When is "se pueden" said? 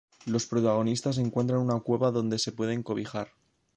2.39-2.81